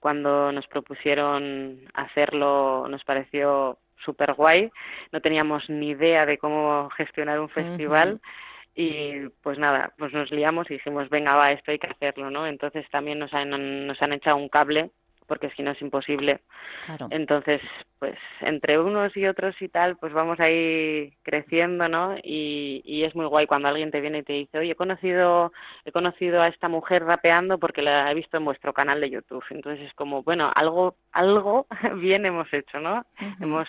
cuando 0.00 0.50
nos 0.52 0.66
propusieron 0.66 1.80
hacerlo 1.94 2.86
nos 2.88 3.04
pareció 3.04 3.78
súper 4.04 4.34
guay. 4.34 4.70
No 5.12 5.20
teníamos 5.20 5.70
ni 5.70 5.90
idea 5.90 6.26
de 6.26 6.38
cómo 6.38 6.90
gestionar 6.96 7.38
un 7.38 7.48
festival 7.48 8.20
y 8.74 9.28
pues 9.42 9.58
nada, 9.58 9.92
pues 9.98 10.12
nos 10.12 10.30
liamos 10.30 10.70
y 10.70 10.74
dijimos, 10.74 11.08
venga, 11.10 11.36
va, 11.36 11.52
esto 11.52 11.70
hay 11.70 11.78
que 11.78 11.88
hacerlo, 11.88 12.30
¿no? 12.30 12.46
Entonces 12.46 12.86
también 12.90 13.18
nos 13.18 13.32
han, 13.34 13.86
nos 13.86 14.00
han 14.00 14.12
echado 14.12 14.36
un 14.36 14.48
cable, 14.48 14.90
porque 15.26 15.50
si 15.56 15.62
no 15.62 15.70
es 15.70 15.80
imposible. 15.80 16.40
Entonces, 17.10 17.60
pues 17.98 18.18
entre 18.40 18.78
unos 18.78 19.16
y 19.16 19.26
otros 19.26 19.54
y 19.60 19.68
tal, 19.68 19.96
pues 19.96 20.12
vamos 20.12 20.40
ahí 20.40 21.14
creciendo, 21.22 21.88
¿no? 21.88 22.16
Y, 22.22 22.82
y 22.84 23.04
es 23.04 23.14
muy 23.14 23.26
guay 23.26 23.46
cuando 23.46 23.68
alguien 23.68 23.90
te 23.90 24.00
viene 24.00 24.18
y 24.18 24.22
te 24.24 24.32
dice, 24.34 24.58
oye, 24.58 24.72
he 24.72 24.76
conocido, 24.76 25.52
he 25.84 25.92
conocido 25.92 26.42
a 26.42 26.48
esta 26.48 26.68
mujer 26.68 27.04
rapeando 27.04 27.58
porque 27.58 27.82
la 27.82 28.10
he 28.10 28.14
visto 28.14 28.36
en 28.36 28.44
vuestro 28.44 28.72
canal 28.72 29.00
de 29.00 29.10
YouTube. 29.10 29.44
Entonces 29.50 29.86
es 29.86 29.94
como, 29.94 30.22
bueno, 30.22 30.50
algo, 30.54 30.96
algo 31.12 31.66
bien 31.96 32.26
hemos 32.26 32.52
hecho, 32.52 32.80
¿no? 32.80 33.04
Hemos 33.40 33.68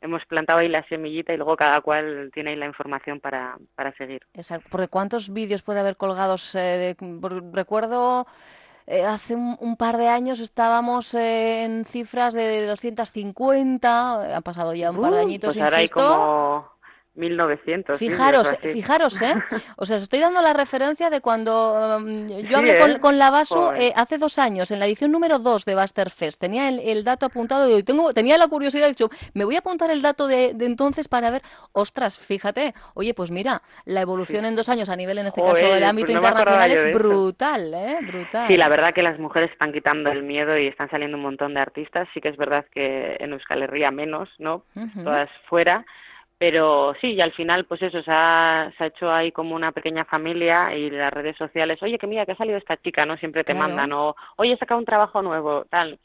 hemos 0.00 0.24
plantado 0.26 0.60
ahí 0.60 0.68
la 0.68 0.86
semillita 0.88 1.32
y 1.32 1.36
luego 1.36 1.56
cada 1.56 1.80
cual 1.80 2.30
tiene 2.32 2.50
ahí 2.50 2.56
la 2.56 2.66
información 2.66 3.20
para, 3.20 3.56
para 3.74 3.92
seguir. 3.96 4.22
Exacto, 4.34 4.68
porque 4.70 4.88
¿cuántos 4.88 5.32
vídeos 5.32 5.62
puede 5.62 5.80
haber 5.80 5.96
colgados? 5.96 6.54
Eh, 6.54 6.96
recuerdo... 7.52 8.26
Eh, 8.86 9.02
hace 9.02 9.34
un, 9.34 9.76
par 9.78 9.96
de 9.96 10.08
años 10.08 10.40
estábamos 10.40 11.14
eh, 11.14 11.64
en 11.64 11.86
cifras 11.86 12.34
de 12.34 12.66
250, 12.66 14.36
han 14.36 14.42
pasado 14.42 14.74
ya 14.74 14.90
un 14.90 15.00
par 15.00 15.12
de 15.12 15.20
uh, 15.20 15.22
añitos, 15.22 15.56
pues 15.56 15.72
insisto. 15.72 16.73
1900. 17.14 17.98
Fijaros, 17.98 18.56
fijaros, 18.60 19.22
¿eh? 19.22 19.34
O 19.76 19.86
sea, 19.86 19.96
os 19.96 20.02
estoy 20.02 20.20
dando 20.20 20.42
la 20.42 20.52
referencia 20.52 21.10
de 21.10 21.20
cuando 21.20 21.96
um, 21.98 22.26
yo 22.28 22.58
hablé 22.58 22.78
con, 22.78 22.90
¿eh? 22.90 22.98
con, 23.00 23.76
eh, 23.76 23.92
hace 23.94 24.18
dos 24.18 24.38
años, 24.38 24.70
en 24.70 24.80
la 24.80 24.86
edición 24.86 25.12
número 25.12 25.38
2 25.38 25.64
de 25.64 25.74
Buster 25.74 26.10
Fest. 26.10 26.40
Tenía 26.40 26.68
el, 26.68 27.04
dato 27.04 27.26
apuntado 27.26 27.78
y 27.78 27.82
tengo, 27.82 28.12
tenía 28.12 28.36
la 28.38 28.48
curiosidad, 28.48 28.84
de 28.84 28.90
dicho, 28.90 29.10
me 29.32 29.44
voy 29.44 29.56
a 29.56 29.60
apuntar 29.60 29.90
el 29.90 30.02
dato 30.02 30.26
de, 30.26 30.54
entonces 30.60 31.08
para 31.08 31.30
ver, 31.30 31.42
ostras, 31.72 32.18
fíjate, 32.18 32.74
oye, 32.94 33.14
pues 33.14 33.30
mira, 33.30 33.62
la 33.84 34.00
evolución 34.00 34.44
en 34.44 34.56
dos 34.56 34.68
años 34.68 34.88
a 34.88 34.96
nivel, 34.96 35.18
en 35.18 35.26
este 35.26 35.42
caso, 35.42 35.54
del 35.54 35.84
ámbito 35.84 36.06
pues 36.06 36.16
internacional 36.16 36.70
es 36.70 36.94
brutal, 36.94 37.74
¿eh? 37.74 37.98
Brutal. 38.02 38.48
Sí, 38.48 38.56
la 38.56 38.68
verdad 38.68 38.92
que 38.92 39.02
las 39.02 39.18
mujeres 39.18 39.50
están 39.52 39.72
quitando 39.72 40.10
el 40.10 40.22
miedo 40.22 40.56
y 40.58 40.66
están 40.66 40.90
saliendo 40.90 41.16
un 41.16 41.22
montón 41.22 41.54
de 41.54 41.60
artistas. 41.60 42.08
Sí 42.12 42.20
que 42.20 42.28
es 42.28 42.36
verdad 42.36 42.64
que 42.72 43.16
en 43.20 43.32
Euskal 43.32 43.62
Herria 43.62 43.90
menos, 43.90 44.28
¿no? 44.38 44.64
Todas 45.04 45.30
fuera 45.48 45.84
pero 46.38 46.94
sí, 47.00 47.12
y 47.12 47.20
al 47.20 47.32
final, 47.32 47.64
pues 47.64 47.82
eso, 47.82 48.02
se 48.02 48.10
ha, 48.10 48.72
se 48.76 48.84
ha 48.84 48.86
hecho 48.88 49.10
ahí 49.10 49.30
como 49.32 49.54
una 49.54 49.72
pequeña 49.72 50.04
familia 50.04 50.74
y 50.76 50.90
las 50.90 51.12
redes 51.12 51.36
sociales, 51.36 51.82
oye, 51.82 51.98
que 51.98 52.06
mira, 52.06 52.26
que 52.26 52.32
ha 52.32 52.36
salido 52.36 52.58
esta 52.58 52.76
chica, 52.76 53.06
¿no? 53.06 53.16
Siempre 53.16 53.44
te 53.44 53.54
mandan, 53.54 53.92
o 53.92 54.16
oye, 54.36 54.52
he 54.52 54.58
sacado 54.58 54.80
un 54.80 54.86
trabajo 54.86 55.22
nuevo, 55.22 55.64
tal. 55.70 55.98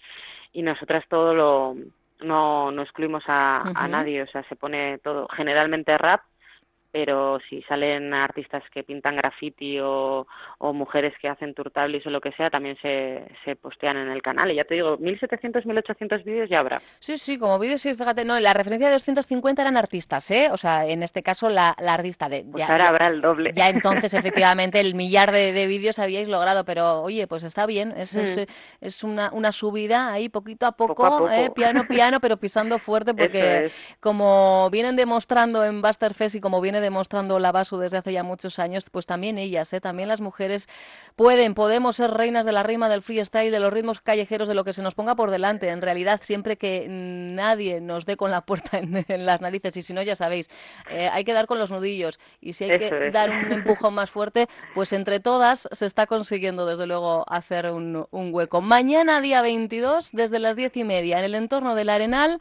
Y 0.54 0.62
nosotras 0.62 1.04
todo 1.10 1.34
lo, 1.34 1.76
no, 2.22 2.72
no 2.72 2.82
excluimos 2.82 3.24
a, 3.28 3.64
a 3.74 3.88
nadie, 3.88 4.22
o 4.24 4.28
sea, 4.28 4.44
se 4.44 4.56
pone 4.56 5.00
todo, 5.00 5.28
generalmente 5.36 5.98
rap, 5.98 6.22
pero 6.92 7.40
si 7.50 7.62
salen 7.64 8.14
artistas 8.14 8.64
que 8.74 8.84
pintan 8.84 9.16
graffiti 9.16 9.80
o, 9.80 10.28
o 10.58 10.74
mujeres 10.74 11.14
que 11.22 11.28
hacen 11.28 11.54
turtablis 11.54 12.06
o 12.06 12.10
lo 12.10 12.22
que 12.22 12.32
sea, 12.32 12.50
también 12.50 12.78
se, 12.82 13.24
se 13.46 13.56
postean 13.56 13.98
en 13.98 14.10
el 14.10 14.22
canal. 14.22 14.52
Y 14.52 14.56
ya 14.56 14.64
te 14.64 14.76
digo, 14.76 14.98
1.700, 14.98 15.64
1.800 15.64 16.24
vídeos 16.24 16.50
ya 16.50 16.60
habrá. 16.60 16.82
Sí, 17.00 17.18
sí, 17.18 17.38
como 17.38 17.60
vídeos, 17.60 17.82
sí, 17.82 17.94
fíjate, 17.94 18.26
no, 18.26 18.40
la 18.40 18.54
referencia 18.54 18.88
de 18.88 18.94
250 18.94 19.62
eran 19.62 19.78
artistas, 19.78 20.30
¿eh? 20.32 20.50
O 20.52 20.58
sea, 20.58 20.88
en 20.88 21.04
este 21.04 21.22
caso 21.22 21.50
la, 21.50 21.76
la 21.80 21.94
artista 21.94 22.28
de... 22.28 22.44
Pues 22.44 22.68
ahora 22.68 22.90
habrá 22.90 23.08
el 23.08 23.22
doble. 23.22 23.54
Ya 23.56 23.70
entonces, 23.70 24.14
efectivamente, 24.14 24.80
el 24.80 24.96
millar 24.96 25.32
de, 25.32 25.54
de, 25.54 25.68
vídeos 25.68 26.00
habíais 26.00 26.28
logrado, 26.28 26.66
pero 26.66 27.02
oye, 27.02 27.28
pues 27.28 27.44
está 27.44 27.66
bien, 27.66 27.94
es, 27.96 28.16
mm. 28.16 28.46
es, 28.82 29.04
una, 29.04 29.32
una 29.32 29.52
subida 29.52 30.12
ahí 30.12 30.30
poquito 30.30 30.66
a 30.66 30.72
poco, 30.72 31.30
¿eh? 31.30 31.52
piano, 31.54 31.88
piano, 31.88 32.20
pero 32.20 32.38
pisando 32.38 32.80
fuerte, 32.80 33.14
porque 33.16 33.72
como 34.00 34.70
vienen 34.72 34.96
demostrando 34.96 35.64
en 35.64 35.82
Buster 35.82 36.14
Fest 36.14 36.36
y 36.36 36.42
como 36.42 36.62
viene 36.80 36.90
demostrando 36.90 37.40
la 37.40 37.52
BASU 37.52 37.78
desde 37.78 37.98
hace 37.98 38.14
ya 38.14 38.24
muchos 38.24 38.60
años, 38.60 38.86
pues 38.92 39.06
también 39.06 39.38
ellas, 39.38 39.72
¿eh? 39.74 39.82
también 39.82 40.10
las 40.10 40.22
mujeres 40.22 40.68
pueden, 41.16 41.54
podemos 41.54 41.96
ser 41.96 42.12
reinas 42.12 42.46
de 42.46 42.52
la 42.52 42.64
rima, 42.64 42.90
del 42.90 43.02
freestyle, 43.02 43.52
de 43.52 43.60
los 43.60 43.72
ritmos 43.72 44.00
callejeros, 44.00 44.48
de 44.48 44.54
lo 44.54 44.64
que 44.64 44.74
se 44.74 44.82
nos 44.82 44.96
ponga 44.96 45.16
por 45.16 45.32
delante. 45.32 45.70
En 45.70 45.82
realidad, 45.82 46.22
siempre 46.24 46.58
que 46.58 46.88
nadie 46.90 47.82
nos 47.82 48.06
dé 48.06 48.18
con 48.18 48.32
la 48.32 48.42
puerta 48.42 48.80
en, 48.80 49.26
las 49.26 49.42
narices, 49.42 49.76
y 49.78 49.82
si 49.82 49.94
no, 49.94 50.02
ya 50.02 50.16
sabéis, 50.16 50.50
eh, 50.90 51.10
hay 51.12 51.24
que 51.24 51.34
dar 51.34 51.48
con 51.48 51.60
los 51.60 51.72
nudillos. 51.72 52.20
Y 52.42 52.54
si 52.54 52.66
hay 52.66 52.80
que 52.80 53.12
dar 53.12 53.30
un 53.30 53.52
empujón 53.52 53.94
más 53.94 54.10
fuerte, 54.12 54.48
pues 54.74 54.94
entre 54.94 55.20
todas 55.20 55.68
se 55.72 55.86
está 55.86 56.08
consiguiendo, 56.08 56.66
desde 56.66 56.88
luego, 56.88 57.26
hacer 57.30 57.72
un, 57.72 58.08
un 58.12 58.34
hueco. 58.34 58.62
Mañana, 58.62 59.22
día 59.22 59.42
22, 59.42 60.12
desde 60.14 60.40
las 60.40 60.56
diez 60.56 60.76
y 60.78 60.84
media, 60.84 61.20
en 61.20 61.26
el 61.26 61.36
entorno 61.36 61.76
del 61.76 61.90
Arenal, 61.90 62.40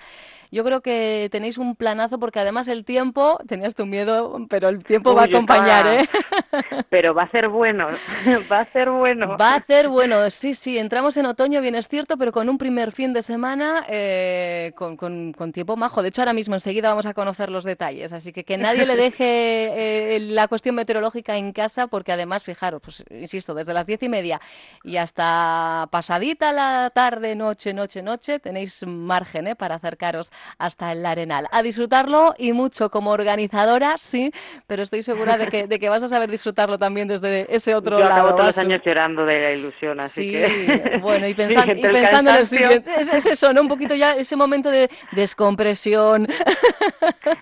yo 0.50 0.64
creo 0.64 0.80
que 0.80 1.28
tenéis 1.30 1.58
un 1.58 1.76
planazo 1.76 2.18
porque 2.18 2.40
además 2.40 2.68
el 2.68 2.84
tiempo, 2.84 3.38
tenías 3.46 3.74
tu 3.74 3.86
miedo, 3.86 4.27
pero 4.48 4.68
el 4.68 4.84
tiempo 4.84 5.14
va 5.14 5.22
a 5.22 5.24
acompañar, 5.26 5.86
¿eh? 5.86 6.08
Pero 6.90 7.14
va 7.14 7.24
a 7.24 7.30
ser 7.30 7.48
bueno, 7.48 7.88
va 8.50 8.60
a 8.60 8.64
ser 8.72 8.90
bueno. 8.90 9.36
Va 9.36 9.54
a 9.54 9.62
ser 9.64 9.88
bueno, 9.88 10.30
sí, 10.30 10.54
sí, 10.54 10.78
entramos 10.78 11.16
en 11.16 11.26
otoño, 11.26 11.60
bien 11.60 11.74
es 11.74 11.88
cierto, 11.88 12.16
pero 12.16 12.32
con 12.32 12.48
un 12.48 12.58
primer 12.58 12.92
fin 12.92 13.12
de 13.12 13.22
semana 13.22 13.84
eh, 13.88 14.72
con, 14.74 14.96
con, 14.96 15.52
tiempo 15.52 15.76
majo. 15.76 16.02
De 16.02 16.08
hecho, 16.08 16.22
ahora 16.22 16.32
mismo 16.32 16.54
enseguida 16.54 16.88
vamos 16.88 17.06
a 17.06 17.14
conocer 17.14 17.50
los 17.50 17.64
detalles, 17.64 18.12
así 18.12 18.32
que 18.32 18.44
que 18.44 18.56
nadie 18.56 18.86
le 18.86 18.96
deje 18.96 19.18
eh, 20.16 20.18
la 20.20 20.48
cuestión 20.48 20.74
meteorológica 20.74 21.36
en 21.36 21.52
casa 21.52 21.86
porque 21.86 22.12
además, 22.12 22.44
fijaros, 22.44 22.80
pues 22.82 23.04
insisto, 23.10 23.54
desde 23.54 23.74
las 23.74 23.86
diez 23.86 24.02
y 24.02 24.08
media 24.08 24.40
y 24.84 24.96
hasta 24.96 25.88
pasadita 25.90 26.52
la 26.52 26.90
tarde, 26.94 27.34
noche, 27.34 27.72
noche, 27.72 28.02
noche, 28.02 28.38
tenéis 28.38 28.84
margen 28.86 29.48
¿eh? 29.48 29.56
para 29.56 29.76
acercaros 29.76 30.30
hasta 30.58 30.92
el 30.92 31.04
Arenal. 31.04 31.48
A 31.52 31.62
disfrutarlo 31.62 32.34
y 32.38 32.52
mucho 32.52 32.90
como 32.90 33.10
organizadora, 33.10 33.96
sin 33.98 34.17
pero 34.66 34.82
estoy 34.82 35.02
segura 35.02 35.36
de 35.36 35.46
que, 35.48 35.66
de 35.66 35.78
que 35.78 35.88
vas 35.88 36.02
a 36.02 36.08
saber 36.08 36.30
disfrutarlo 36.30 36.78
también 36.78 37.08
desde 37.08 37.46
ese 37.54 37.74
otro 37.74 37.98
Yo 37.98 38.04
lado. 38.04 38.12
acabo 38.12 38.30
todos 38.32 38.46
los 38.46 38.58
años 38.58 38.80
llorando 38.84 39.24
de 39.24 39.40
la 39.40 39.52
ilusión, 39.52 40.00
así 40.00 40.22
Sí, 40.22 40.32
que... 40.32 40.98
bueno, 41.02 41.26
y, 41.26 41.30
Sí, 41.34 41.42
pensan- 41.42 41.78
y 41.78 41.82
pensando 41.82 42.30
en 42.30 42.36
el 42.36 42.46
siguiente, 42.46 42.90
es, 42.98 43.12
es 43.12 43.26
eso, 43.26 43.52
¿no? 43.52 43.60
Un 43.62 43.68
poquito 43.68 43.94
ya 43.94 44.12
ese 44.12 44.36
momento 44.36 44.70
de 44.70 44.88
descompresión. 45.12 46.26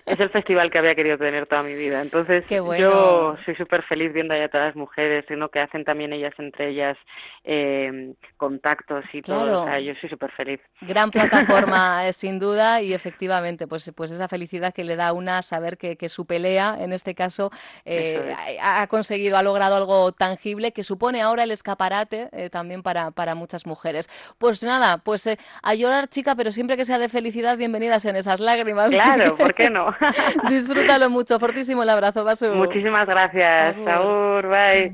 Es 0.05 0.19
el 0.19 0.29
festival 0.29 0.69
que 0.71 0.77
había 0.79 0.95
querido 0.95 1.17
tener 1.17 1.45
toda 1.47 1.63
mi 1.63 1.73
vida. 1.73 2.01
Entonces, 2.01 2.43
bueno. 2.61 2.77
yo 2.77 3.37
soy 3.45 3.55
súper 3.55 3.83
feliz 3.83 4.11
viendo 4.13 4.33
ahí 4.33 4.41
a 4.41 4.49
todas 4.49 4.67
las 4.67 4.75
mujeres, 4.75 5.25
¿no? 5.29 5.49
que 5.49 5.59
hacen 5.59 5.83
también 5.83 6.11
ellas 6.13 6.33
entre 6.37 6.69
ellas 6.69 6.97
eh, 7.43 8.13
contactos 8.37 9.03
y 9.13 9.21
todo. 9.21 9.43
Claro. 9.43 9.61
O 9.61 9.65
sea, 9.65 9.79
yo 9.79 9.93
soy 9.99 10.09
súper 10.09 10.31
feliz. 10.31 10.59
Gran 10.81 11.11
plataforma, 11.11 12.07
eh, 12.07 12.13
sin 12.13 12.39
duda, 12.39 12.81
y 12.81 12.93
efectivamente, 12.93 13.67
pues, 13.67 13.91
pues 13.95 14.11
esa 14.11 14.27
felicidad 14.27 14.73
que 14.73 14.83
le 14.83 14.95
da 14.95 15.09
a 15.09 15.13
una 15.13 15.41
saber 15.41 15.77
que, 15.77 15.95
que 15.97 16.09
su 16.09 16.25
pelea, 16.25 16.66
en 16.75 16.93
este 16.93 17.15
caso, 17.15 17.51
eh, 17.85 18.35
es. 18.49 18.57
ha, 18.61 18.81
ha 18.81 18.87
conseguido, 18.87 19.37
ha 19.37 19.43
logrado 19.43 19.75
algo 19.75 20.11
tangible 20.11 20.71
que 20.71 20.83
supone 20.83 21.21
ahora 21.21 21.43
el 21.43 21.51
escaparate 21.51 22.29
eh, 22.31 22.49
también 22.49 22.83
para, 22.83 23.11
para 23.11 23.35
muchas 23.35 23.65
mujeres. 23.65 24.09
Pues 24.37 24.63
nada, 24.63 24.97
pues 24.97 25.27
eh, 25.27 25.37
a 25.63 25.73
llorar, 25.73 26.09
chica, 26.09 26.35
pero 26.35 26.51
siempre 26.51 26.77
que 26.77 26.85
sea 26.85 26.99
de 26.99 27.09
felicidad, 27.09 27.57
bienvenidas 27.57 28.05
en 28.05 28.15
esas 28.15 28.39
lágrimas. 28.39 28.91
Claro, 28.97 29.37
¿por 29.37 29.53
qué 29.53 29.69
no? 29.69 29.93
Disfrútalo 30.49 31.09
mucho. 31.09 31.39
Fortísimo 31.39 31.83
el 31.83 31.89
abrazo, 31.89 32.23
Basu. 32.23 32.47
Muchísimas 32.47 33.05
gracias. 33.05 33.75
Agur, 33.87 34.47
bye. 34.47 34.93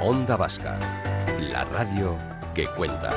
Onda 0.00 0.36
Vasca, 0.36 0.78
la 1.38 1.64
radio 1.64 2.16
que 2.54 2.66
cuenta. 2.76 3.10